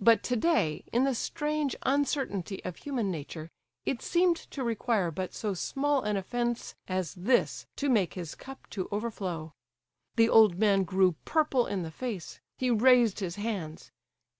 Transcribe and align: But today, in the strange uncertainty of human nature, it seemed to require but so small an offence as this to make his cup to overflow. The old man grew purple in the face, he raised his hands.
But 0.00 0.24
today, 0.24 0.82
in 0.92 1.04
the 1.04 1.14
strange 1.14 1.76
uncertainty 1.82 2.60
of 2.64 2.74
human 2.78 3.08
nature, 3.08 3.52
it 3.86 4.02
seemed 4.02 4.34
to 4.50 4.64
require 4.64 5.12
but 5.12 5.32
so 5.32 5.54
small 5.54 6.02
an 6.02 6.16
offence 6.16 6.74
as 6.88 7.14
this 7.14 7.66
to 7.76 7.88
make 7.88 8.14
his 8.14 8.34
cup 8.34 8.68
to 8.70 8.88
overflow. 8.90 9.52
The 10.16 10.28
old 10.28 10.58
man 10.58 10.82
grew 10.82 11.12
purple 11.24 11.68
in 11.68 11.84
the 11.84 11.92
face, 11.92 12.40
he 12.58 12.68
raised 12.72 13.20
his 13.20 13.36
hands. 13.36 13.92